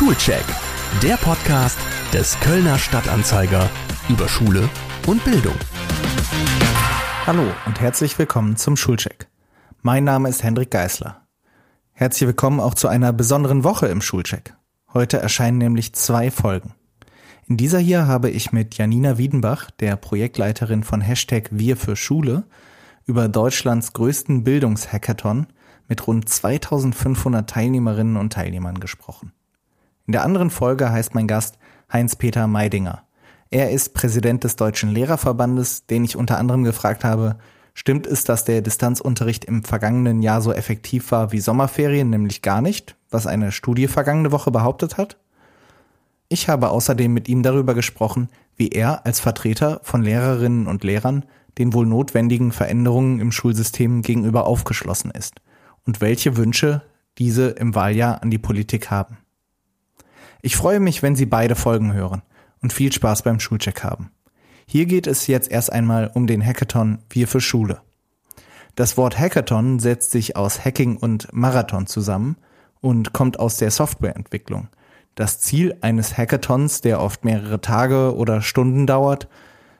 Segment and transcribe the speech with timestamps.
[0.00, 0.46] Schulcheck,
[1.02, 1.78] der Podcast
[2.10, 3.68] des Kölner Stadtanzeiger
[4.08, 4.66] über Schule
[5.06, 5.54] und Bildung.
[7.26, 9.28] Hallo und herzlich willkommen zum Schulcheck.
[9.82, 11.26] Mein Name ist Hendrik Geisler.
[11.92, 14.54] Herzlich willkommen auch zu einer besonderen Woche im Schulcheck.
[14.94, 16.72] Heute erscheinen nämlich zwei Folgen.
[17.46, 22.44] In dieser hier habe ich mit Janina Wiedenbach, der Projektleiterin von Hashtag Wir für Schule,
[23.04, 25.48] über Deutschlands größten Bildungshackathon
[25.88, 29.34] mit rund 2500 Teilnehmerinnen und Teilnehmern gesprochen.
[30.10, 31.56] In der anderen Folge heißt mein Gast
[31.92, 33.04] Heinz-Peter Meidinger.
[33.48, 37.36] Er ist Präsident des Deutschen Lehrerverbandes, den ich unter anderem gefragt habe,
[37.74, 42.60] stimmt es, dass der Distanzunterricht im vergangenen Jahr so effektiv war wie Sommerferien, nämlich gar
[42.60, 45.16] nicht, was eine Studie vergangene Woche behauptet hat?
[46.28, 51.24] Ich habe außerdem mit ihm darüber gesprochen, wie er als Vertreter von Lehrerinnen und Lehrern
[51.56, 55.40] den wohl notwendigen Veränderungen im Schulsystem gegenüber aufgeschlossen ist
[55.86, 56.82] und welche Wünsche
[57.18, 59.18] diese im Wahljahr an die Politik haben.
[60.42, 62.22] Ich freue mich, wenn Sie beide Folgen hören
[62.62, 64.10] und viel Spaß beim Schulcheck haben.
[64.66, 67.80] Hier geht es jetzt erst einmal um den Hackathon Wir für Schule.
[68.76, 72.36] Das Wort Hackathon setzt sich aus Hacking und Marathon zusammen
[72.80, 74.68] und kommt aus der Softwareentwicklung–
[75.14, 79.28] das Ziel eines Hackathons, der oft mehrere Tage oder Stunden dauert,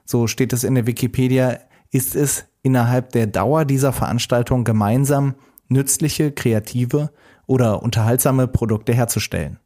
[0.05, 1.58] so steht es in der Wikipedia,
[1.91, 5.34] ist es innerhalb der Dauer dieser Veranstaltung gemeinsam
[5.69, 7.11] nützliche, kreative
[7.47, 9.58] oder unterhaltsame Produkte herzustellen.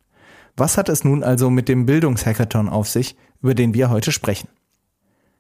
[0.57, 4.49] Was hat es nun also mit dem Bildungshackathon auf sich, über den wir heute sprechen?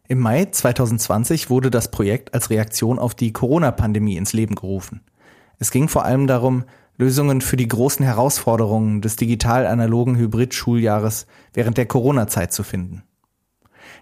[0.08, 5.02] Im Mai 2020 wurde das Projekt als Reaktion auf die Corona-Pandemie ins Leben gerufen.
[5.58, 6.64] Es ging vor allem darum,
[6.98, 13.04] Lösungen für die großen Herausforderungen des digital-analogen Hybrid-Schuljahres während der Corona-Zeit zu finden.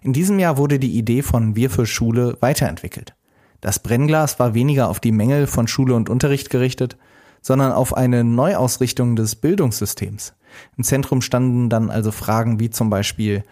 [0.01, 3.15] In diesem Jahr wurde die Idee von Wir für Schule weiterentwickelt.
[3.61, 6.97] Das Brennglas war weniger auf die Mängel von Schule und Unterricht gerichtet,
[7.43, 10.35] sondern auf eine Neuausrichtung des Bildungssystems.
[10.77, 13.43] Im Zentrum standen dann also Fragen wie zum Beispiel,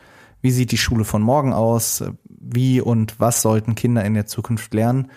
[0.40, 4.72] wie sieht die Schule von morgen aus, wie und was sollten Kinder in der Zukunft
[4.72, 5.10] lernen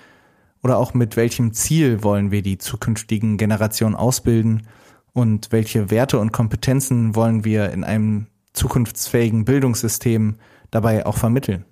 [0.63, 4.67] oder auch mit welchem Ziel wollen wir die zukünftigen Generationen ausbilden
[5.13, 10.35] und welche Werte und Kompetenzen wollen wir in einem zukunftsfähigen Bildungssystem
[10.71, 11.65] dabei auch vermitteln.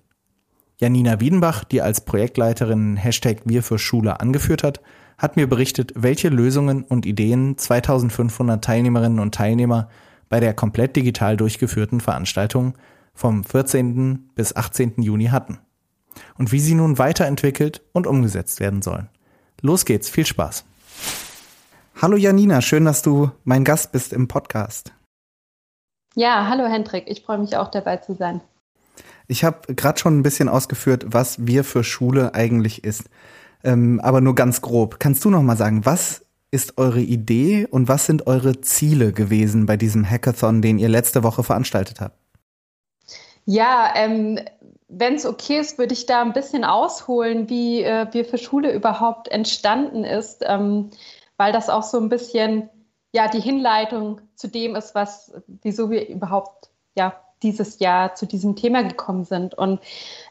[0.79, 4.81] Janina Wiedenbach, die als Projektleiterin Hashtag Wir für Schule angeführt hat,
[5.21, 9.87] hat mir berichtet, welche Lösungen und Ideen 2500 Teilnehmerinnen und Teilnehmer
[10.29, 12.73] bei der komplett digital durchgeführten Veranstaltung
[13.13, 14.31] vom 14.
[14.33, 14.95] bis 18.
[14.97, 15.59] Juni hatten
[16.39, 19.09] und wie sie nun weiterentwickelt und umgesetzt werden sollen.
[19.61, 20.65] Los geht's, viel Spaß.
[22.01, 24.91] Hallo Janina, schön, dass du mein Gast bist im Podcast.
[26.15, 28.41] Ja, hallo Hendrik, ich freue mich auch dabei zu sein.
[29.27, 33.03] Ich habe gerade schon ein bisschen ausgeführt, was wir für Schule eigentlich ist,
[33.63, 34.99] ähm, aber nur ganz grob.
[34.99, 39.65] Kannst du noch mal sagen, was ist eure Idee und was sind eure Ziele gewesen
[39.65, 42.17] bei diesem Hackathon, den ihr letzte Woche veranstaltet habt?
[43.45, 44.39] Ja, ähm,
[44.89, 48.73] wenn es okay ist, würde ich da ein bisschen ausholen, wie äh, wir für Schule
[48.73, 50.89] überhaupt entstanden ist, ähm,
[51.37, 52.69] weil das auch so ein bisschen
[53.13, 58.55] ja die Hinleitung zu dem ist, was wieso wir überhaupt ja dieses Jahr zu diesem
[58.55, 59.57] Thema gekommen sind.
[59.57, 59.79] Und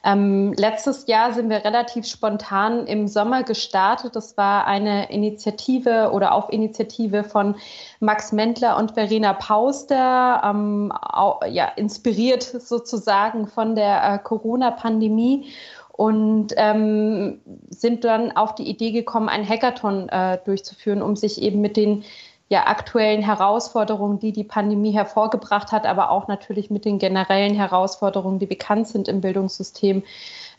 [0.04, 4.16] ähm, letztes Jahr sind wir relativ spontan im Sommer gestartet.
[4.16, 7.56] Das war eine Initiative oder auf Initiative von
[8.00, 15.53] Max Mendler und Verena Pauster, ähm, auch, ja, inspiriert sozusagen von der äh, Corona-Pandemie
[16.00, 21.60] und ähm, sind dann auf die Idee gekommen, ein Hackathon äh, durchzuführen, um sich eben
[21.60, 22.04] mit den
[22.50, 28.40] ja, aktuellen Herausforderungen, die die Pandemie hervorgebracht hat, aber auch natürlich mit den generellen Herausforderungen,
[28.40, 30.02] die bekannt sind im Bildungssystem,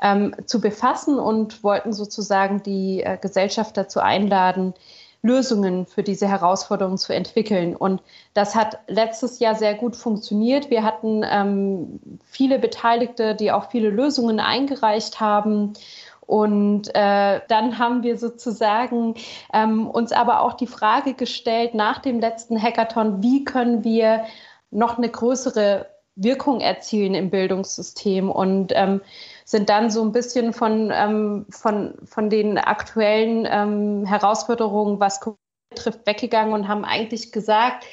[0.02, 4.74] ähm, zu befassen und wollten sozusagen die äh, Gesellschaft dazu einladen,
[5.22, 7.76] Lösungen für diese Herausforderungen zu entwickeln.
[7.76, 8.02] Und
[8.34, 10.70] das hat letztes Jahr sehr gut funktioniert.
[10.70, 15.74] Wir hatten ähm, viele Beteiligte, die auch viele Lösungen eingereicht haben.
[16.32, 19.16] Und äh, dann haben wir sozusagen
[19.52, 24.24] ähm, uns aber auch die Frage gestellt nach dem letzten Hackathon, wie können wir
[24.70, 28.32] noch eine größere Wirkung erzielen im Bildungssystem?
[28.32, 29.02] Und ähm,
[29.44, 35.20] sind dann so ein bisschen von, ähm, von, von den aktuellen ähm, Herausforderungen, was
[35.70, 37.86] betrifft, weggegangen und haben eigentlich gesagt,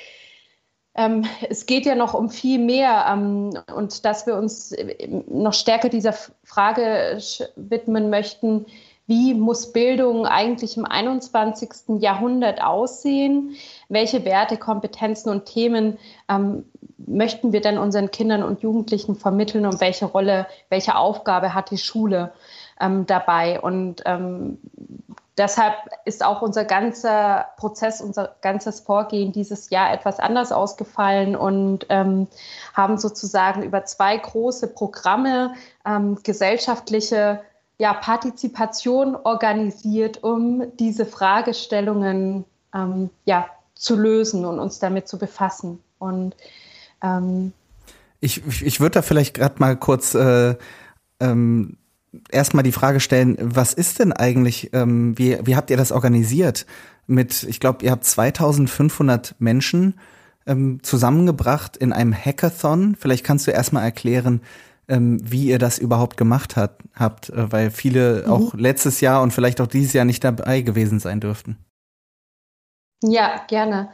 [1.49, 4.75] es geht ja noch um viel mehr ähm, und dass wir uns
[5.29, 6.13] noch stärker dieser
[6.43, 7.19] Frage
[7.55, 8.67] widmen möchten,
[9.09, 11.99] wie muss Bildung eigentlich im 21.
[11.99, 13.57] Jahrhundert aussehen?
[13.89, 15.99] Welche Werte, Kompetenzen und Themen
[16.29, 16.67] ähm,
[16.99, 21.79] möchten wir denn unseren Kindern und Jugendlichen vermitteln und welche Rolle, welche Aufgabe hat die
[21.79, 22.33] Schule
[22.81, 23.59] ähm, dabei?
[23.63, 24.59] Und ähm,
[25.39, 25.75] deshalb
[26.05, 32.27] ist auch unser ganzer Prozess, unser ganzes Vorgehen dieses Jahr etwas anders ausgefallen und ähm,
[32.75, 35.55] haben sozusagen über zwei große Programme
[35.87, 37.41] ähm, gesellschaftliche
[37.79, 42.45] ja, Partizipation organisiert, um diese Fragestellungen
[42.75, 45.81] ähm, ja, zu lösen und uns damit zu befassen.
[45.99, 46.35] Und
[47.03, 47.53] ähm,
[48.21, 50.57] ich, ich würde da vielleicht gerade mal kurz äh,
[51.21, 51.79] ähm,
[52.31, 56.67] erstmal die Frage stellen, was ist denn eigentlich, ähm, wie, wie habt ihr das organisiert?
[57.07, 59.95] Mit, ich glaube, ihr habt 2500 Menschen
[60.47, 62.97] ähm, zusammengebracht in einem Hackathon.
[62.97, 64.43] Vielleicht kannst du erstmal erklären,
[64.89, 68.33] ähm, wie ihr das überhaupt gemacht hat, habt, äh, weil viele mhm.
[68.33, 71.59] auch letztes Jahr und vielleicht auch dieses Jahr nicht dabei gewesen sein dürften.
[73.03, 73.91] Ja, gerne.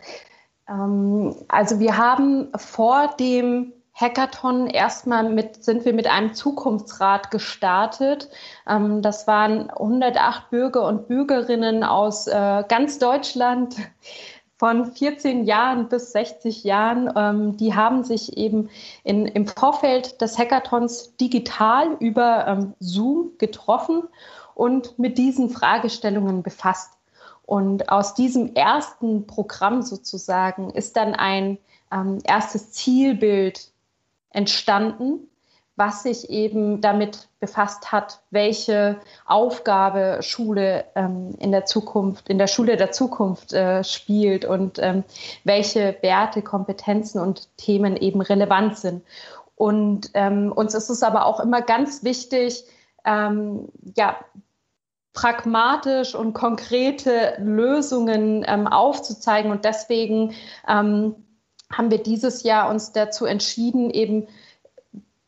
[0.68, 8.28] Ähm, also wir haben vor dem Hackathon erstmal mit, sind wir mit einem Zukunftsrat gestartet.
[8.68, 13.76] Ähm, das waren 108 Bürger und Bürgerinnen aus äh, ganz Deutschland
[14.58, 17.12] von 14 Jahren bis 60 Jahren.
[17.14, 18.68] Ähm, die haben sich eben
[19.04, 24.02] in, im Vorfeld des Hackathons digital über ähm, Zoom getroffen
[24.56, 26.94] und mit diesen Fragestellungen befasst.
[27.46, 31.58] Und aus diesem ersten Programm sozusagen ist dann ein
[31.92, 33.70] ähm, erstes Zielbild
[34.34, 35.28] entstanden,
[35.76, 42.46] was sich eben damit befasst hat, welche Aufgabe Schule ähm, in der Zukunft, in der
[42.46, 45.02] Schule der Zukunft äh, spielt und ähm,
[45.42, 49.02] welche Werte, Kompetenzen und Themen eben relevant sind.
[49.56, 52.64] Und ähm, uns ist es aber auch immer ganz wichtig,
[53.04, 54.16] ähm, ja,
[55.12, 59.50] pragmatisch und konkrete Lösungen ähm, aufzuzeigen.
[59.50, 60.34] Und deswegen
[60.68, 61.14] ähm,
[61.76, 64.26] haben wir dieses Jahr uns dazu entschieden, eben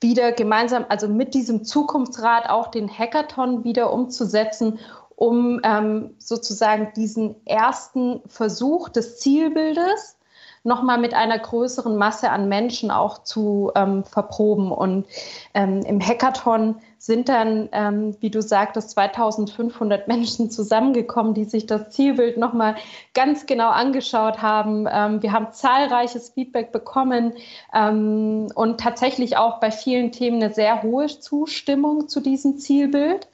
[0.01, 4.79] wieder gemeinsam, also mit diesem Zukunftsrat auch den Hackathon wieder umzusetzen,
[5.17, 10.17] um ähm, sozusagen diesen ersten Versuch des Zielbildes
[10.65, 14.71] nochmal mit einer größeren Masse an Menschen auch zu ähm, verproben.
[14.73, 15.07] Und
[15.55, 21.91] ähm, im Hackathon sind dann, ähm, wie du sagtest, 2500 Menschen zusammengekommen, die sich das
[21.91, 22.77] Zielbild nochmal
[23.15, 24.87] ganz genau angeschaut haben.
[24.91, 27.35] Ähm, wir haben zahlreiches Feedback bekommen
[27.75, 33.29] ähm, und tatsächlich auch bei vielen Themen eine sehr hohe Zustimmung zu diesem Zielbild.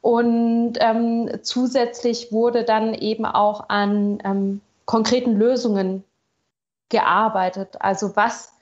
[0.00, 6.04] Und ähm, zusätzlich wurde dann eben auch an ähm, konkreten Lösungen
[6.88, 7.76] gearbeitet.
[7.80, 8.52] Also was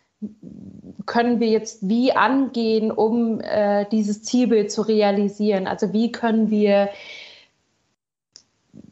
[1.06, 5.67] können wir jetzt wie angehen, um äh, dieses Zielbild zu realisieren?
[5.67, 6.91] Also wie können wir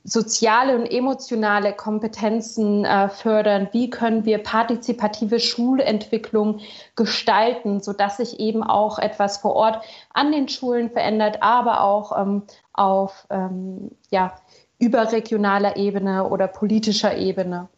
[0.04, 3.68] soziale und emotionale Kompetenzen äh, fördern?
[3.72, 6.60] Wie können wir partizipative Schulentwicklung
[6.96, 12.42] gestalten, sodass sich eben auch etwas vor Ort an den Schulen verändert, aber auch ähm,
[12.72, 14.34] auf ähm, ja,
[14.78, 17.68] überregionaler Ebene oder politischer Ebene?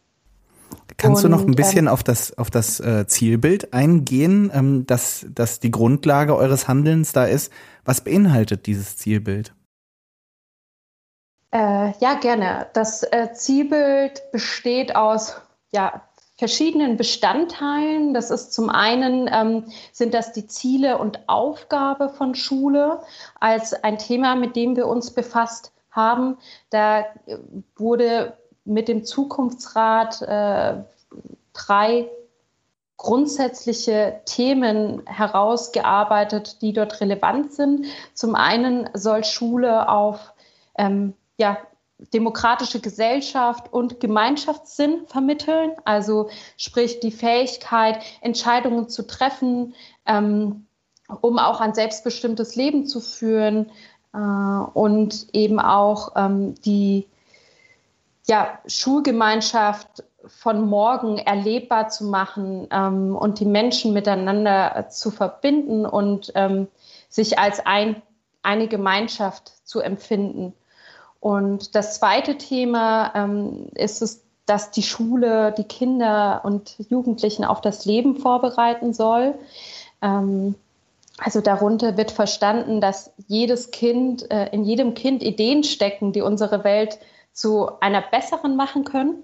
[0.97, 4.85] Kannst und, du noch ein bisschen ähm, auf das, auf das äh, Zielbild eingehen, ähm,
[4.87, 7.51] dass, dass die Grundlage eures Handelns da ist?
[7.83, 9.53] Was beinhaltet dieses Zielbild?
[11.51, 12.67] Äh, ja, gerne.
[12.73, 15.35] Das äh, Zielbild besteht aus
[15.71, 16.01] ja,
[16.37, 18.13] verschiedenen Bestandteilen.
[18.13, 22.99] Das ist zum einen, ähm, sind das die Ziele und Aufgabe von Schule
[23.39, 26.37] als ein Thema, mit dem wir uns befasst haben.
[26.69, 27.37] Da äh,
[27.75, 30.83] wurde mit dem Zukunftsrat äh,
[31.53, 32.09] drei
[32.97, 37.85] grundsätzliche Themen herausgearbeitet, die dort relevant sind.
[38.13, 40.33] Zum einen soll Schule auf
[40.77, 41.57] ähm, ja,
[42.13, 50.65] demokratische Gesellschaft und Gemeinschaftssinn vermitteln, also sprich die Fähigkeit, Entscheidungen zu treffen, ähm,
[51.21, 53.71] um auch ein selbstbestimmtes Leben zu führen
[54.13, 57.07] äh, und eben auch ähm, die
[58.27, 66.31] ja, Schulgemeinschaft von morgen erlebbar zu machen ähm, und die Menschen miteinander zu verbinden und
[66.35, 66.67] ähm,
[67.09, 68.01] sich als ein,
[68.41, 70.53] eine Gemeinschaft zu empfinden.
[71.19, 77.61] Und das zweite Thema ähm, ist es, dass die Schule die Kinder und Jugendlichen auf
[77.61, 79.35] das Leben vorbereiten soll.
[80.01, 80.55] Ähm,
[81.17, 86.63] also darunter wird verstanden, dass jedes Kind, äh, in jedem Kind Ideen stecken, die unsere
[86.63, 86.99] Welt
[87.35, 89.21] zu einer besseren machen können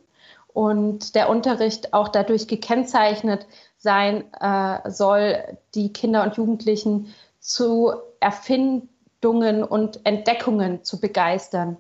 [0.54, 9.64] und der Unterricht auch dadurch gekennzeichnet sein äh, soll, die Kinder und Jugendlichen zu Erfindungen
[9.64, 11.78] und Entdeckungen zu begeistern.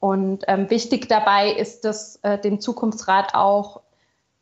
[0.00, 3.80] Und ähm, wichtig dabei ist es äh, dem Zukunftsrat auch,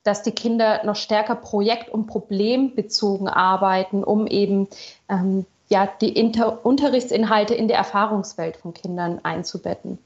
[0.04, 4.68] dass die Kinder noch stärker projekt- und problembezogen arbeiten, um eben
[5.10, 9.98] ähm, ja, die Inter Unterrichtsinhalte in der Erfahrungswelt von Kindern einzubetten.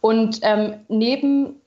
[0.00, 1.60] Und ähm, neben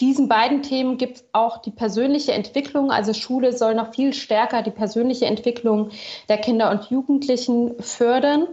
[0.00, 2.90] diesen beiden Themen gibt es auch die persönliche Entwicklung.
[2.90, 5.90] Also Schule soll noch viel stärker die persönliche Entwicklung
[6.28, 8.48] der Kinder und Jugendlichen fördern.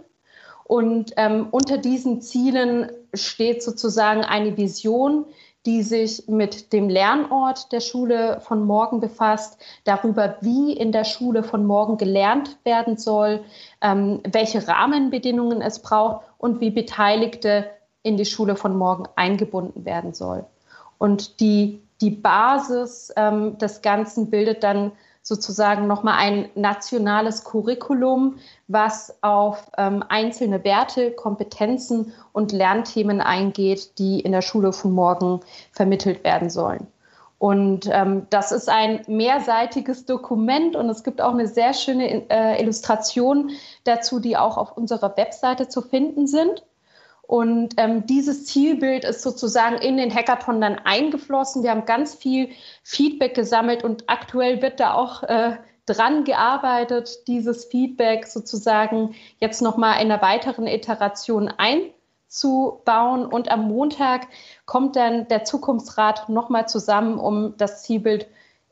[0.66, 5.26] Und ähm, unter diesen Zielen steht sozusagen eine Vision,
[5.66, 11.44] die sich mit dem Lernort der Schule von morgen befasst, darüber, wie in der Schule
[11.44, 13.44] von morgen gelernt werden soll,
[13.82, 17.70] ähm, welche Rahmenbedingungen es braucht und wie Beteiligte
[18.04, 20.46] in die Schule von morgen eingebunden werden soll.
[20.98, 24.92] Und die, die Basis ähm, des Ganzen bildet dann
[25.22, 28.38] sozusagen nochmal ein nationales Curriculum,
[28.68, 35.42] was auf ähm, einzelne Werte, Kompetenzen und Lernthemen eingeht, die in der Schule von morgen
[35.72, 36.88] vermittelt werden sollen.
[37.38, 42.62] Und ähm, das ist ein mehrseitiges Dokument und es gibt auch eine sehr schöne äh,
[42.62, 43.52] Illustration
[43.86, 46.64] dazu, die auch auf unserer Webseite zu finden sind.
[47.30, 51.62] Und ähm, dieses Zielbild ist sozusagen in den Hackathon dann eingeflossen.
[51.62, 52.50] Wir haben ganz viel
[52.82, 60.02] Feedback gesammelt und aktuell wird da auch äh, dran gearbeitet, dieses Feedback sozusagen jetzt nochmal
[60.02, 63.28] in einer weiteren Iteration einzubauen.
[63.28, 64.26] Und am Montag
[64.66, 68.26] kommt dann der Zukunftsrat nochmal zusammen, um das Zielbild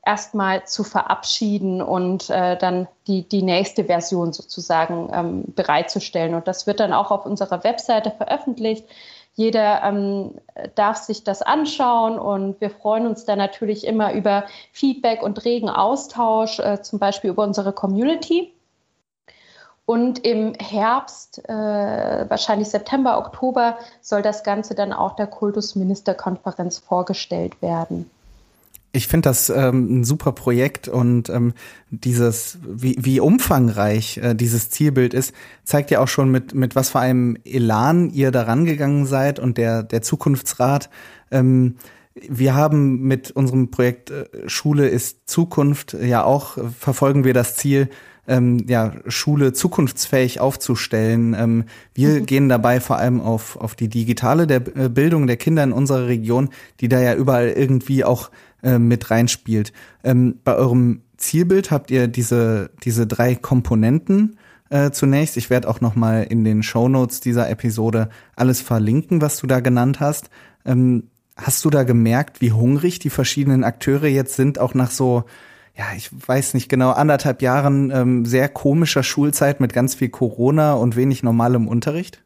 [0.08, 6.34] erstmal zu verabschieden und äh, dann die, die nächste Version sozusagen ähm, bereitzustellen.
[6.34, 8.88] Und das wird dann auch auf unserer Webseite veröffentlicht.
[9.34, 10.36] Jeder ähm,
[10.76, 15.70] darf sich das anschauen und wir freuen uns dann natürlich immer über Feedback und regen
[15.70, 18.54] Austausch, äh, zum Beispiel über unsere Community.
[19.86, 27.62] Und im Herbst, äh, wahrscheinlich September, Oktober, soll das Ganze dann auch der Kultusministerkonferenz vorgestellt
[27.62, 28.10] werden.
[28.94, 31.54] Ich finde das ähm, ein super Projekt und ähm,
[31.90, 36.90] dieses, wie, wie umfangreich äh, dieses Zielbild ist, zeigt ja auch schon mit, mit was
[36.92, 40.90] für einem Elan ihr da rangegangen seid und der, der Zukunftsrat.
[41.32, 41.76] Ähm,
[42.28, 47.56] wir haben mit unserem Projekt äh, Schule ist Zukunft ja auch, äh, verfolgen wir das
[47.56, 47.90] Ziel,
[48.28, 51.34] ähm, ja, Schule zukunftsfähig aufzustellen.
[51.34, 52.26] Ähm, wir mhm.
[52.26, 56.08] gehen dabei vor allem auf, auf die digitale der äh, Bildung der Kinder in unserer
[56.08, 56.50] Region,
[56.82, 58.30] die da ja überall irgendwie auch
[58.64, 59.72] äh, mit reinspielt.
[60.04, 64.38] Ähm, bei eurem Zielbild habt ihr diese, diese drei Komponenten
[64.70, 65.38] äh, zunächst.
[65.38, 69.48] Ich werde auch noch mal in den Show Notes dieser Episode alles verlinken, was du
[69.48, 70.30] da genannt hast.
[70.66, 71.04] Ähm,
[71.38, 75.26] hast du da gemerkt, wie hungrig die verschiedenen Akteure jetzt sind, auch nach so,
[75.78, 80.74] ja, ich weiß nicht genau, anderthalb Jahren ähm, sehr komischer Schulzeit mit ganz viel Corona
[80.74, 82.24] und wenig normalem Unterricht?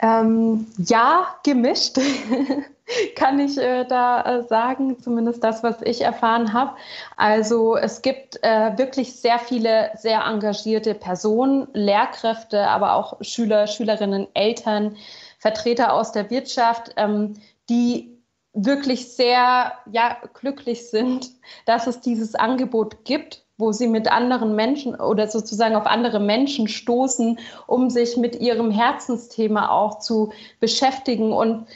[0.00, 1.98] Ähm, ja, gemischt.
[3.16, 6.72] kann ich äh, da äh, sagen, zumindest das, was ich erfahren habe.
[7.16, 14.26] Also es gibt äh, wirklich sehr viele sehr engagierte Personen, Lehrkräfte, aber auch Schüler, Schülerinnen,
[14.34, 14.96] Eltern,
[15.38, 17.34] Vertreter aus der Wirtschaft, ähm,
[17.68, 18.17] die
[18.52, 21.30] wirklich sehr ja, glücklich sind,
[21.66, 26.68] dass es dieses Angebot gibt wo sie mit anderen Menschen oder sozusagen auf andere Menschen
[26.68, 31.66] stoßen, um sich mit ihrem Herzensthema auch zu beschäftigen und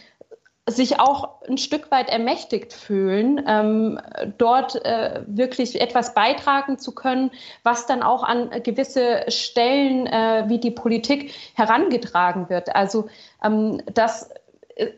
[0.69, 4.01] sich auch ein Stück weit ermächtigt fühlen, ähm,
[4.39, 7.33] dort äh, wirklich etwas beitragen zu können,
[7.65, 12.77] was dann auch an gewisse Stellen äh, wie die Politik herangetragen wird.
[12.77, 13.09] Also
[13.43, 14.31] ähm, das,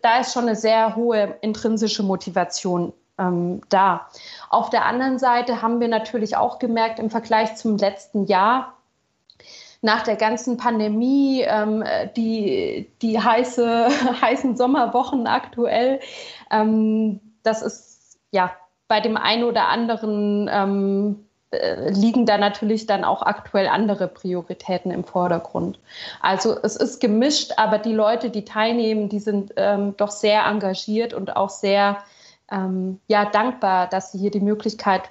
[0.02, 4.09] da ist schon eine sehr hohe intrinsische Motivation ähm, da.
[4.50, 8.75] Auf der anderen Seite haben wir natürlich auch gemerkt im Vergleich zum letzten Jahr,
[9.83, 11.85] nach der ganzen Pandemie, ähm,
[12.16, 13.88] die, die heiße,
[14.23, 16.00] heißen Sommerwochen aktuell,
[16.50, 18.50] ähm, das ist ja
[18.88, 21.24] bei dem einen oder anderen ähm, äh,
[21.90, 25.78] liegen da natürlich dann auch aktuell andere Prioritäten im Vordergrund.
[26.20, 31.14] Also es ist gemischt, aber die Leute, die teilnehmen, die sind ähm, doch sehr engagiert
[31.14, 31.99] und auch sehr
[32.50, 35.11] ähm, ja, dankbar, dass sie hier die Möglichkeit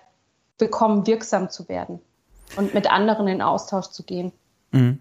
[0.58, 2.00] bekommen, wirksam zu werden
[2.56, 4.32] und mit anderen in Austausch zu gehen.
[4.72, 5.00] Mhm.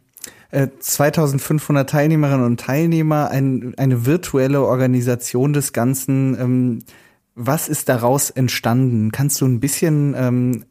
[0.52, 6.38] 2500 äh, Teilnehmerinnen und Teilnehmer, ein, eine virtuelle Organisation des Ganzen.
[6.38, 6.78] Ähm,
[7.34, 9.10] was ist daraus entstanden?
[9.12, 10.64] Kannst du ein bisschen ähm,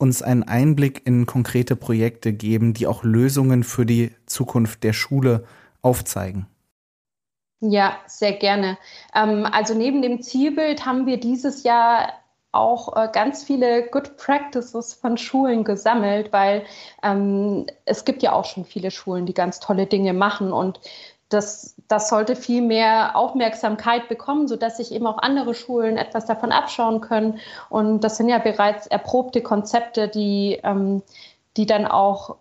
[0.00, 5.44] uns einen Einblick in konkrete Projekte geben, die auch Lösungen für die Zukunft der Schule
[5.82, 6.46] aufzeigen?
[7.60, 8.78] Ja, sehr gerne.
[9.14, 12.14] Ähm, also neben dem Zielbild haben wir dieses Jahr
[12.52, 16.64] auch äh, ganz viele Good Practices von Schulen gesammelt, weil
[17.02, 20.80] ähm, es gibt ja auch schon viele Schulen, die ganz tolle Dinge machen und
[21.30, 26.52] das, das sollte viel mehr Aufmerksamkeit bekommen, sodass sich eben auch andere Schulen etwas davon
[26.52, 27.38] abschauen können.
[27.70, 31.02] Und das sind ja bereits erprobte Konzepte, die, ähm,
[31.56, 32.36] die dann auch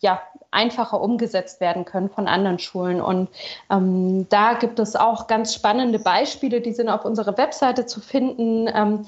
[0.00, 3.00] ja, einfacher umgesetzt werden können von anderen Schulen.
[3.00, 3.30] Und
[3.70, 8.68] ähm, da gibt es auch ganz spannende Beispiele, die sind auf unserer Webseite zu finden.
[8.72, 9.06] Ähm,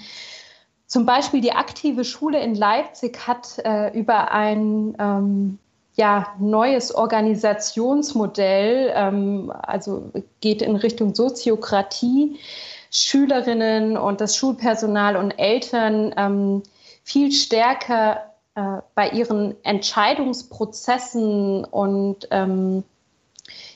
[0.87, 5.58] zum Beispiel die aktive Schule in Leipzig hat äh, über ein ähm,
[5.98, 12.38] ja, neues Organisationsmodell, ähm, also geht in Richtung Soziokratie,
[12.92, 16.62] Schülerinnen und das Schulpersonal und Eltern ähm,
[17.02, 22.84] viel stärker äh, bei ihren Entscheidungsprozessen und ähm,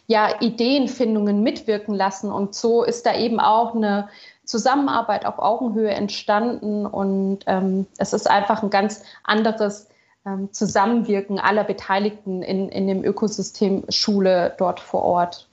[0.07, 2.31] ja, Ideenfindungen mitwirken lassen.
[2.31, 4.09] Und so ist da eben auch eine
[4.45, 9.89] Zusammenarbeit auf Augenhöhe entstanden und ähm, es ist einfach ein ganz anderes
[10.53, 15.49] Zusammenwirken aller Beteiligten in, in dem Ökosystem Schule dort vor Ort.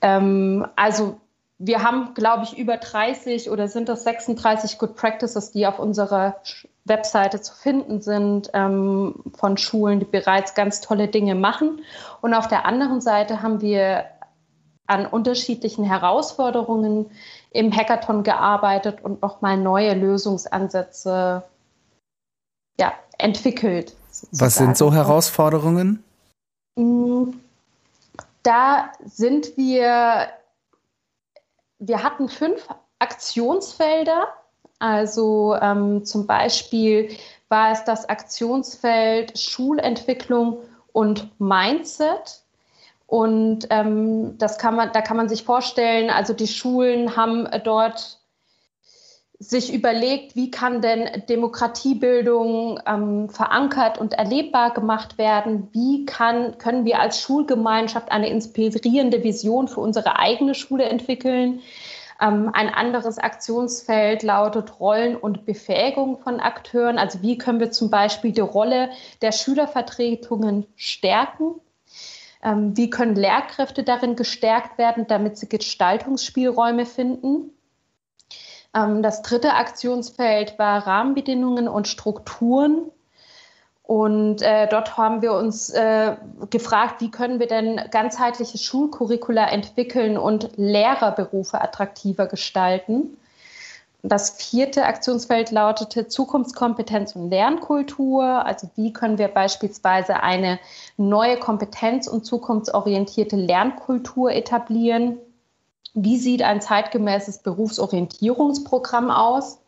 [0.00, 1.16] Ähm, also
[1.58, 6.36] wir haben, glaube ich, über 30 oder sind das 36 Good Practices, die auf unserer
[6.84, 11.80] Webseite zu finden sind ähm, von Schulen, die bereits ganz tolle Dinge machen.
[12.20, 14.04] Und auf der anderen Seite haben wir
[14.86, 17.06] an unterschiedlichen Herausforderungen
[17.50, 21.42] im Hackathon gearbeitet und nochmal neue Lösungsansätze
[22.78, 23.94] ja, entwickelt.
[24.10, 24.46] Sozusagen.
[24.46, 26.02] Was sind so Herausforderungen?
[26.76, 27.30] Mm,
[28.42, 30.28] da sind wir,
[31.78, 32.66] wir hatten fünf
[32.98, 34.28] Aktionsfelder.
[34.78, 37.16] Also ähm, zum Beispiel
[37.48, 40.58] war es das Aktionsfeld Schulentwicklung
[40.92, 42.42] und Mindset.
[43.06, 48.20] Und ähm, das kann man, da kann man sich vorstellen, also die Schulen haben dort
[49.38, 55.68] sich überlegt, wie kann denn Demokratiebildung ähm, verankert und erlebbar gemacht werden?
[55.72, 61.60] Wie kann, können wir als Schulgemeinschaft eine inspirierende Vision für unsere eigene Schule entwickeln?
[62.20, 66.98] Ähm, ein anderes Aktionsfeld lautet Rollen und Befähigung von Akteuren.
[66.98, 68.90] Also wie können wir zum Beispiel die Rolle
[69.20, 71.56] der Schülervertretungen stärken?
[72.42, 77.50] Ähm, wie können Lehrkräfte darin gestärkt werden, damit sie Gestaltungsspielräume finden?
[78.76, 82.90] Ähm, das dritte Aktionsfeld war Rahmenbedingungen und Strukturen.
[83.82, 86.16] Und äh, dort haben wir uns äh,
[86.50, 93.16] gefragt, wie können wir denn ganzheitliche Schulcurricula entwickeln und Lehrerberufe attraktiver gestalten.
[94.02, 98.44] Das vierte Aktionsfeld lautete Zukunftskompetenz und Lernkultur.
[98.44, 100.58] Also wie können wir beispielsweise eine
[100.96, 105.18] neue Kompetenz- und zukunftsorientierte Lernkultur etablieren?
[105.98, 109.58] Wie sieht ein zeitgemäßes Berufsorientierungsprogramm aus?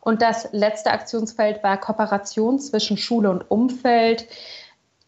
[0.00, 4.26] Und das letzte Aktionsfeld war Kooperation zwischen Schule und Umfeld,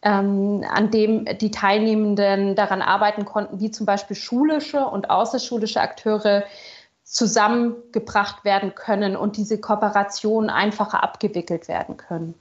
[0.03, 6.43] ähm, an dem die Teilnehmenden daran arbeiten konnten, wie zum Beispiel schulische und außerschulische Akteure
[7.03, 12.35] zusammengebracht werden können und diese Kooperation einfacher abgewickelt werden können.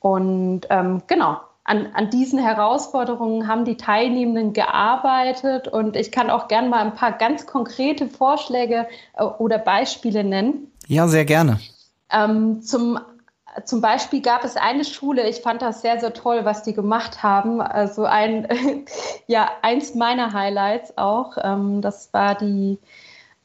[0.00, 6.48] Und ähm, genau, an, an diesen Herausforderungen haben die Teilnehmenden gearbeitet und ich kann auch
[6.48, 10.70] gerne mal ein paar ganz konkrete Vorschläge äh, oder Beispiele nennen.
[10.86, 11.58] Ja, sehr gerne.
[12.10, 13.00] Ähm, zum
[13.64, 17.22] zum Beispiel gab es eine Schule, ich fand das sehr, sehr toll, was die gemacht
[17.22, 17.62] haben.
[17.62, 18.46] Also ein,
[19.26, 21.38] ja, eins meiner Highlights auch.
[21.42, 22.78] Ähm, das war die,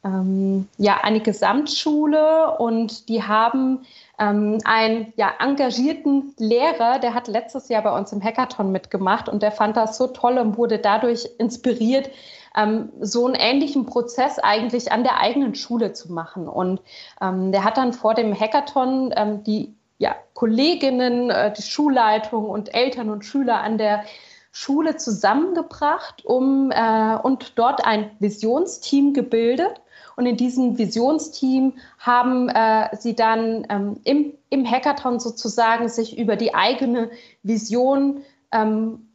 [0.04, 3.86] ähm, ja, eine Gesamtschule und die haben
[4.18, 9.42] ähm, einen ja, engagierten Lehrer, der hat letztes Jahr bei uns im Hackathon mitgemacht und
[9.42, 12.10] der fand das so toll und wurde dadurch inspiriert,
[12.56, 16.48] ähm, so einen ähnlichen Prozess eigentlich an der eigenen Schule zu machen.
[16.48, 16.80] Und
[17.20, 22.74] ähm, der hat dann vor dem Hackathon ähm, die ja, Kolleginnen, äh, die Schulleitung und
[22.74, 24.04] Eltern und Schüler an der
[24.50, 29.80] Schule zusammengebracht um, äh, und dort ein Visionsteam gebildet.
[30.16, 36.36] Und in diesem Visionsteam haben äh, sie dann ähm, im, im Hackathon sozusagen sich über
[36.36, 37.10] die eigene
[37.42, 38.22] Vision
[38.52, 39.08] ähm,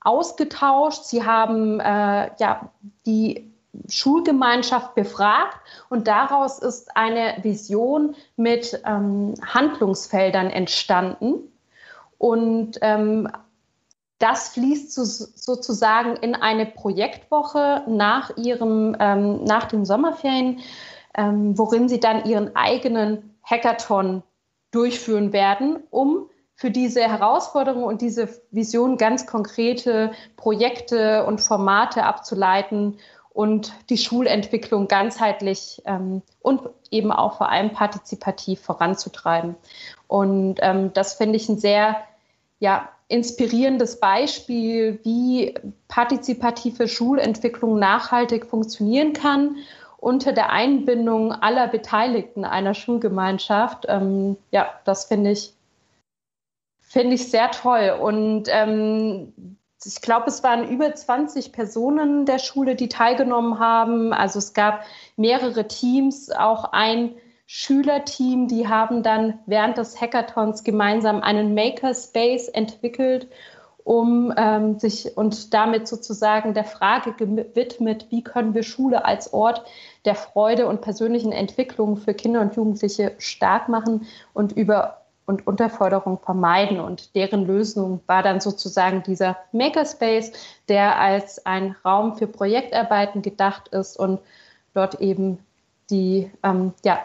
[0.00, 1.04] ausgetauscht.
[1.04, 2.70] Sie haben äh, ja
[3.06, 3.52] die
[3.88, 5.56] Schulgemeinschaft befragt
[5.88, 11.34] und daraus ist eine Vision mit ähm, Handlungsfeldern entstanden.
[12.18, 13.28] Und ähm,
[14.22, 20.60] das fließt zu, sozusagen in eine Projektwoche nach, ihrem, ähm, nach den Sommerferien,
[21.16, 24.22] ähm, worin sie dann ihren eigenen Hackathon
[24.70, 32.98] durchführen werden, um für diese Herausforderungen und diese Vision ganz konkrete Projekte und Formate abzuleiten
[33.30, 39.56] und die Schulentwicklung ganzheitlich ähm, und eben auch vor allem partizipativ voranzutreiben.
[40.06, 41.96] Und ähm, das finde ich ein sehr
[42.60, 45.54] ja, inspirierendes Beispiel, wie
[45.88, 49.56] partizipative Schulentwicklung nachhaltig funktionieren kann
[49.98, 53.86] unter der Einbindung aller Beteiligten einer Schulgemeinschaft.
[53.88, 55.54] Ähm, ja, das finde ich
[56.92, 57.98] Finde ich sehr toll.
[58.02, 64.12] Und ähm, ich glaube, es waren über 20 Personen der Schule, die teilgenommen haben.
[64.12, 64.84] Also es gab
[65.16, 67.14] mehrere Teams, auch ein
[67.54, 73.28] Schülerteam, die haben dann während des Hackathons gemeinsam einen Makerspace entwickelt,
[73.84, 79.66] um ähm, sich und damit sozusagen der Frage gewidmet, wie können wir Schule als Ort
[80.06, 86.20] der Freude und persönlichen Entwicklung für Kinder und Jugendliche stark machen und über und Unterforderung
[86.20, 86.80] vermeiden.
[86.80, 90.32] Und deren Lösung war dann sozusagen dieser Makerspace,
[90.70, 94.20] der als ein Raum für Projektarbeiten gedacht ist und
[94.72, 95.38] dort eben
[95.90, 96.98] die, ähm, ja,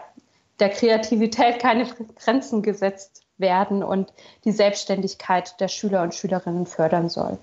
[0.60, 4.12] der Kreativität keine Grenzen gesetzt werden und
[4.44, 7.38] die Selbstständigkeit der Schüler und Schülerinnen fördern soll.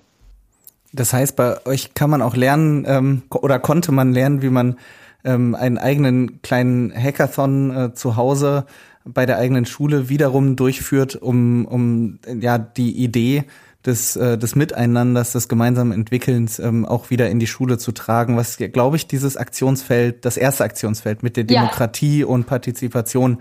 [0.91, 4.77] Das heißt, bei euch kann man auch lernen ähm, oder konnte man lernen, wie man
[5.23, 8.65] ähm, einen eigenen kleinen Hackathon äh, zu Hause
[9.03, 13.43] bei der eigenen Schule wiederum durchführt, um, um ja die Idee
[13.85, 18.37] des, äh, des Miteinanders, des gemeinsamen Entwickelns ähm, auch wieder in die Schule zu tragen,
[18.37, 22.25] was, glaube ich, dieses Aktionsfeld, das erste Aktionsfeld mit der Demokratie ja.
[22.25, 23.39] und Partizipation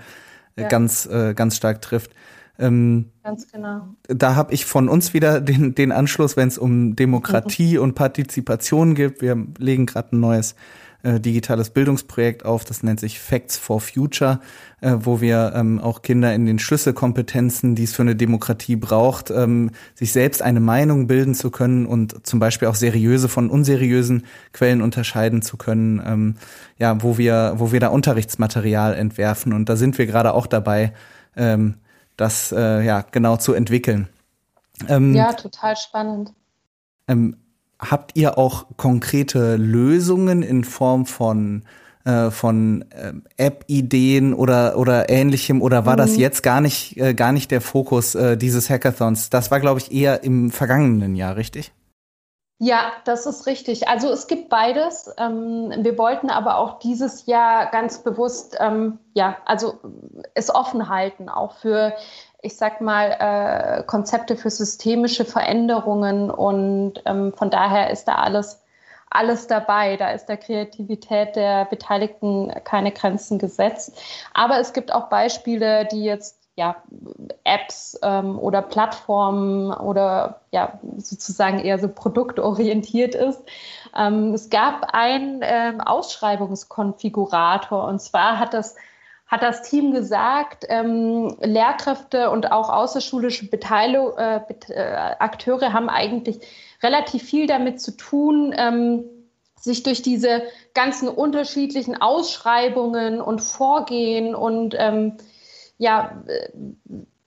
[0.57, 0.68] äh, ja.
[0.68, 2.11] ganz, äh, ganz stark trifft.
[2.59, 3.88] Ähm, Ganz genau.
[4.07, 7.83] Da habe ich von uns wieder den, den Anschluss, wenn es um Demokratie mhm.
[7.83, 9.20] und Partizipation geht.
[9.20, 10.54] Wir legen gerade ein neues
[11.05, 14.40] äh, digitales Bildungsprojekt auf, das nennt sich Facts for Future,
[14.81, 19.31] äh, wo wir ähm, auch Kinder in den Schlüsselkompetenzen, die es für eine Demokratie braucht,
[19.31, 24.25] ähm, sich selbst eine Meinung bilden zu können und zum Beispiel auch seriöse von unseriösen
[24.53, 26.37] Quellen unterscheiden zu können, ähm,
[26.79, 29.53] ja, wo wir, wo wir da Unterrichtsmaterial entwerfen.
[29.53, 30.95] Und da sind wir gerade auch dabei,
[31.37, 31.75] ähm,
[32.17, 34.09] das äh, ja genau zu entwickeln.
[34.88, 36.33] Ähm, ja, total spannend.
[37.07, 37.37] Ähm,
[37.90, 41.64] habt ihr auch konkrete Lösungen in Form von
[42.05, 45.99] äh, von äh, App-Ideen oder oder ähnlichem oder war mhm.
[45.99, 49.31] das jetzt gar nicht äh, gar nicht der Fokus äh, dieses Hackathons?
[49.31, 51.73] Das war glaube ich eher im vergangenen Jahr, richtig?
[52.59, 53.88] Ja, das ist richtig.
[53.88, 55.11] Also es gibt beides.
[55.18, 59.81] Ähm, wir wollten aber auch dieses Jahr ganz bewusst, ähm, ja, also
[60.35, 61.94] es offen halten, auch für
[62.44, 68.62] ich sag mal, äh, Konzepte für systemische Veränderungen und ähm, von daher ist da alles,
[69.11, 69.96] alles dabei.
[69.96, 73.98] Da ist der Kreativität der Beteiligten keine Grenzen gesetzt.
[74.35, 76.76] Aber es gibt auch Beispiele, die jetzt ja,
[77.42, 83.42] Apps ähm, oder Plattformen oder ja, sozusagen eher so produktorientiert ist.
[83.96, 88.76] Ähm, es gab einen ähm, Ausschreibungskonfigurator und zwar hat das
[89.35, 96.38] hat das Team gesagt, ähm, Lehrkräfte und auch außerschulische Beteiligung, äh, äh, Akteure haben eigentlich
[96.83, 99.05] relativ viel damit zu tun, ähm,
[99.61, 100.42] sich durch diese
[100.73, 105.16] ganzen unterschiedlichen Ausschreibungen und Vorgehen und ähm,
[105.79, 106.23] ja,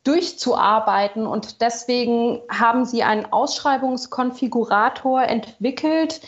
[0.04, 1.28] durchzuarbeiten.
[1.28, 6.22] Und deswegen haben sie einen Ausschreibungskonfigurator entwickelt,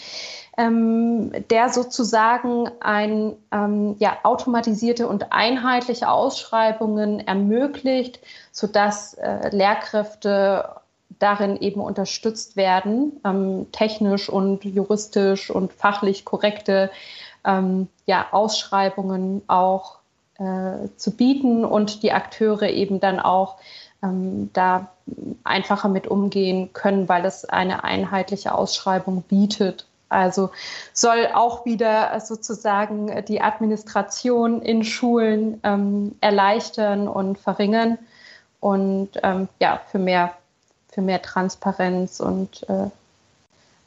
[0.60, 8.20] ähm, der sozusagen ein, ähm, ja, automatisierte und einheitliche Ausschreibungen ermöglicht,
[8.52, 10.70] sodass äh, Lehrkräfte
[11.18, 16.92] darin eben unterstützt werden, ähm, technisch und juristisch und fachlich korrekte
[17.46, 20.00] ähm, ja, Ausschreibungen auch
[20.40, 23.56] äh, zu bieten und die Akteure eben dann auch
[24.04, 24.90] ähm, da
[25.46, 30.50] einfacher mit umgehen können, weil es eine einheitliche Ausschreibung bietet also
[30.94, 37.98] soll auch wieder sozusagen die Administration in Schulen ähm, erleichtern und verringern
[38.60, 40.34] und ähm, ja, für mehr,
[40.92, 42.90] für mehr Transparenz und äh,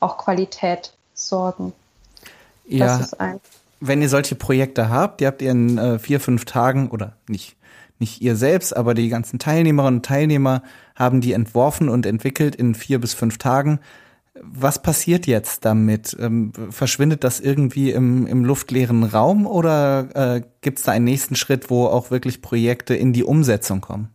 [0.00, 1.72] auch Qualität sorgen.
[2.66, 3.06] Ja,
[3.80, 7.56] wenn ihr solche Projekte habt, die habt ihr in äh, vier, fünf Tagen oder nicht,
[7.98, 10.62] nicht ihr selbst, aber die ganzen Teilnehmerinnen und Teilnehmer
[10.94, 13.80] haben die entworfen und entwickelt in vier bis fünf Tagen
[14.40, 16.16] was passiert jetzt damit?
[16.18, 21.36] Ähm, verschwindet das irgendwie im, im luftleeren Raum oder äh, gibt es da einen nächsten
[21.36, 24.10] Schritt, wo auch wirklich Projekte in die Umsetzung kommen?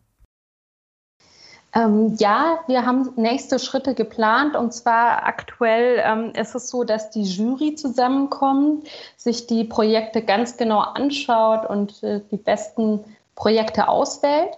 [1.75, 7.11] Ähm, ja, wir haben nächste Schritte geplant und zwar aktuell ähm, ist es so, dass
[7.11, 13.03] die Jury zusammenkommt, sich die Projekte ganz genau anschaut und äh, die besten
[13.35, 14.49] Projekte auswählt.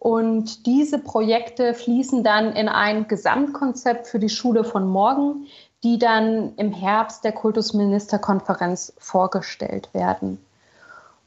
[0.00, 5.46] Und diese Projekte fließen dann in ein Gesamtkonzept für die Schule von morgen,
[5.82, 10.42] die dann im Herbst der Kultusministerkonferenz vorgestellt werden.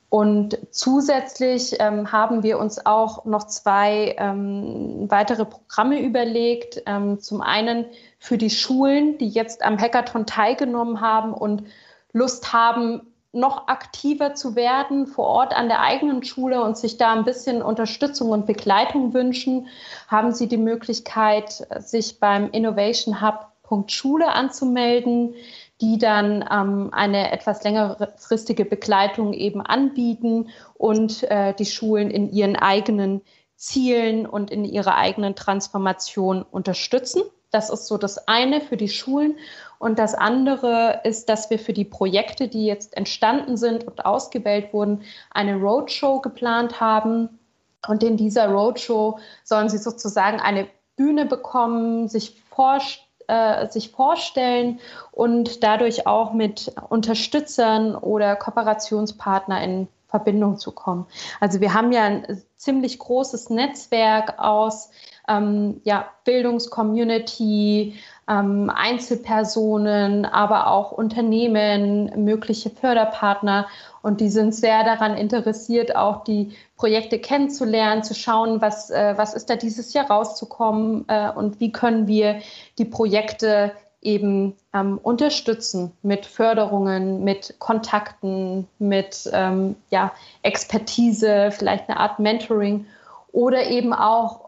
[0.10, 6.82] Und zusätzlich ähm, haben wir uns auch noch zwei ähm, weitere Programme überlegt.
[6.88, 7.86] Ähm, zum einen
[8.18, 11.64] für die Schulen, die jetzt am Hackathon teilgenommen haben und
[12.12, 17.14] Lust haben, noch aktiver zu werden vor Ort an der eigenen Schule und sich da
[17.14, 19.68] ein bisschen Unterstützung und Begleitung wünschen,
[20.08, 23.48] haben Sie die Möglichkeit, sich beim Innovation Hub
[23.88, 25.34] Schule anzumelden,
[25.82, 32.56] die dann ähm, eine etwas längerfristige Begleitung eben anbieten und äh, die Schulen in ihren
[32.56, 33.22] eigenen
[33.56, 37.24] Zielen und in ihrer eigenen Transformation unterstützen.
[37.50, 39.38] Das ist so das eine für die Schulen.
[39.84, 44.72] Und das andere ist, dass wir für die Projekte, die jetzt entstanden sind und ausgewählt
[44.72, 47.38] wurden, eine Roadshow geplant haben.
[47.86, 54.80] Und in dieser Roadshow sollen sie sozusagen eine Bühne bekommen, sich vorstellen, äh, sich vorstellen
[55.12, 61.08] und dadurch auch mit Unterstützern oder Kooperationspartner in Verbindung zu kommen.
[61.40, 64.92] Also wir haben ja ein ziemlich großes Netzwerk aus
[65.28, 67.96] ähm, ja, Bildungscommunity,
[68.28, 73.68] ähm, Einzelpersonen, aber auch Unternehmen, mögliche Förderpartner.
[74.02, 79.34] Und die sind sehr daran interessiert, auch die Projekte kennenzulernen, zu schauen, was, äh, was
[79.34, 82.40] ist da dieses Jahr rauszukommen äh, und wie können wir
[82.78, 92.00] die Projekte eben ähm, unterstützen mit Förderungen, mit Kontakten, mit ähm, ja, Expertise, vielleicht eine
[92.00, 92.86] Art Mentoring
[93.32, 94.43] oder eben auch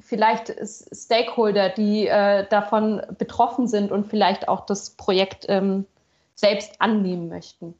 [0.00, 0.54] vielleicht
[0.92, 5.86] Stakeholder, die äh, davon betroffen sind und vielleicht auch das Projekt ähm,
[6.34, 7.74] selbst annehmen möchten.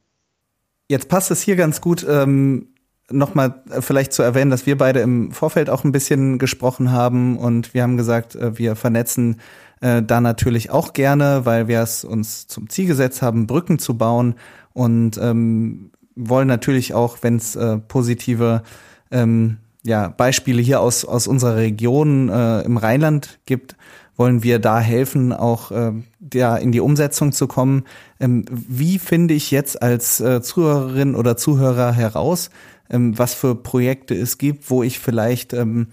[0.87, 2.69] Jetzt passt es hier ganz gut, ähm,
[3.11, 7.37] nochmal äh, vielleicht zu erwähnen, dass wir beide im Vorfeld auch ein bisschen gesprochen haben
[7.37, 9.39] und wir haben gesagt, äh, wir vernetzen
[9.81, 13.97] äh, da natürlich auch gerne, weil wir es uns zum Ziel gesetzt haben, Brücken zu
[13.97, 14.35] bauen
[14.73, 18.63] und ähm, wollen natürlich auch, wenn es äh, positive
[19.11, 23.75] ähm, ja, Beispiele hier aus, aus unserer Region äh, im Rheinland gibt,
[24.17, 25.91] wollen wir da helfen, auch äh,
[26.33, 27.83] ja, in die Umsetzung zu kommen.
[28.19, 32.49] Ähm, wie finde ich jetzt als äh, Zuhörerin oder Zuhörer heraus,
[32.89, 35.87] ähm, was für Projekte es gibt, wo ich vielleicht ähm,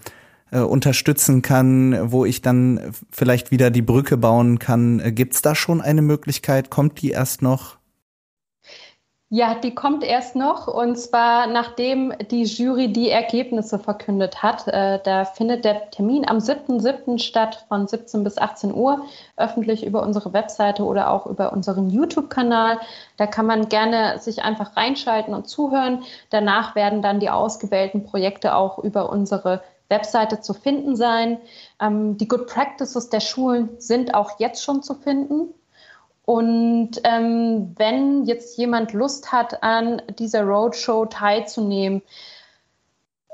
[0.51, 2.79] äh, unterstützen kann, wo ich dann
[3.11, 4.99] vielleicht wieder die Brücke bauen kann?
[4.99, 6.69] Äh, Gibt es da schon eine Möglichkeit?
[6.69, 7.77] Kommt die erst noch?
[9.35, 14.67] Ja, die kommt erst noch und zwar nachdem die Jury die Ergebnisse verkündet hat.
[14.67, 17.17] Äh, da findet der Termin am 7.7.
[17.17, 19.03] statt von 17 bis 18 Uhr,
[19.35, 22.77] öffentlich über unsere Webseite oder auch über unseren YouTube-Kanal.
[23.17, 26.03] Da kann man gerne sich einfach reinschalten und zuhören.
[26.29, 31.39] Danach werden dann die ausgewählten Projekte auch über unsere Webseite zu finden sein.
[31.81, 35.55] Ähm, die Good Practices der Schulen sind auch jetzt schon zu finden.
[36.25, 42.01] Und ähm, wenn jetzt jemand Lust hat, an dieser Roadshow teilzunehmen,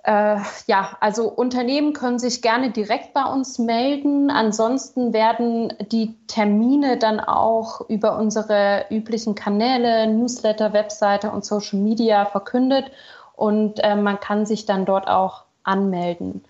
[0.03, 4.31] äh, ja, also Unternehmen können sich gerne direkt bei uns melden.
[4.31, 12.25] Ansonsten werden die Termine dann auch über unsere üblichen Kanäle, Newsletter, Webseite und Social Media
[12.25, 12.91] verkündet
[13.35, 16.43] und äh, man kann sich dann dort auch anmelden.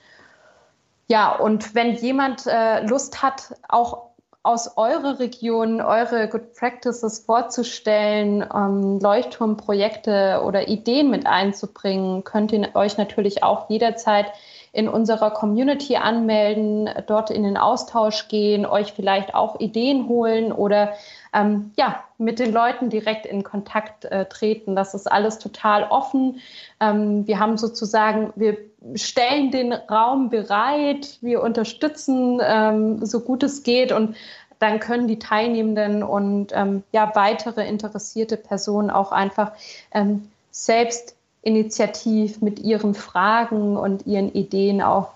[1.08, 4.09] Ja, und wenn jemand äh, Lust hat, auch
[4.42, 12.74] aus eurer Region eure Good Practices vorzustellen, ähm, Leuchtturmprojekte oder Ideen mit einzubringen, könnt ihr
[12.74, 14.28] euch natürlich auch jederzeit
[14.72, 20.94] in unserer Community anmelden, dort in den Austausch gehen, euch vielleicht auch Ideen holen oder
[21.34, 24.76] ähm, ja, mit den Leuten direkt in Kontakt äh, treten.
[24.76, 26.42] Das ist alles total offen.
[26.80, 28.58] Ähm, wir haben sozusagen, wir
[28.96, 34.16] stellen den Raum bereit, wir unterstützen, ähm, so gut es geht und
[34.60, 39.54] dann können die Teilnehmenden und ähm, ja, weitere interessierte Personen auch einfach
[39.94, 45.08] ähm, selbst initiativ mit ihren Fragen und ihren Ideen auf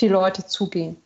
[0.00, 0.96] die Leute zugehen.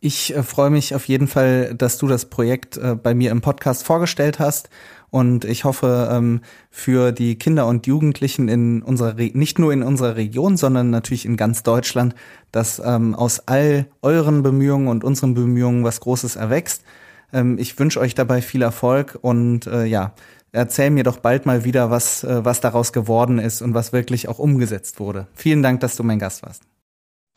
[0.00, 3.40] Ich äh, freue mich auf jeden Fall, dass du das Projekt äh, bei mir im
[3.40, 4.70] Podcast vorgestellt hast.
[5.10, 9.82] Und ich hoffe, ähm, für die Kinder und Jugendlichen in unserer, Re nicht nur in
[9.82, 12.14] unserer Region, sondern natürlich in ganz Deutschland,
[12.52, 16.84] dass ähm, aus all euren Bemühungen und unseren Bemühungen was Großes erwächst.
[17.32, 20.12] Ähm, ich wünsche euch dabei viel Erfolg und äh, ja,
[20.58, 24.28] erzähl mir doch bald mal wieder, was, äh, was daraus geworden ist und was wirklich
[24.28, 25.26] auch umgesetzt wurde.
[25.34, 26.62] Vielen Dank, dass du mein Gast warst.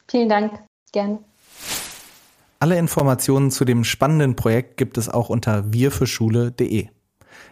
[0.10, 0.60] Vielen Dank,
[0.92, 1.20] gerne.
[2.60, 6.90] Alle Informationen zu dem spannenden Projekt gibt es auch unter wirfürschule.de.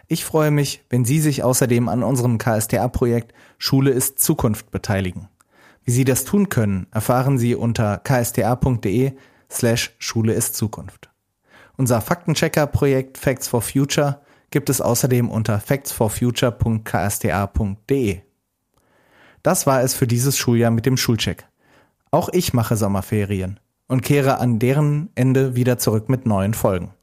[0.07, 5.29] Ich freue mich, wenn Sie sich außerdem an unserem KSTA-Projekt Schule ist Zukunft beteiligen.
[5.83, 9.13] Wie Sie das tun können, erfahren Sie unter ksta.de
[9.49, 11.09] slash Schule ist Zukunft.
[11.77, 18.21] Unser Faktenchecker-Projekt Facts for Future gibt es außerdem unter factsforfuture.ksta.de.
[19.43, 21.47] Das war es für dieses Schuljahr mit dem Schulcheck.
[22.11, 26.93] Auch ich mache Sommerferien und kehre an deren Ende wieder zurück mit neuen Folgen.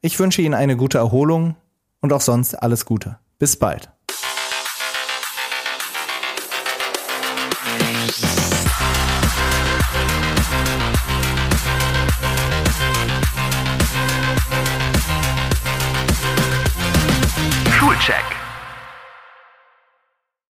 [0.00, 1.56] Ich wünsche Ihnen eine gute Erholung
[2.00, 3.18] und auch sonst alles Gute.
[3.38, 3.90] Bis bald.